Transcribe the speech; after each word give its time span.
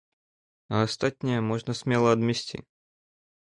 А 0.73 0.79
астатняе 0.85 1.37
можна 1.51 1.77
смела 1.83 2.09
адмесці. 2.21 2.57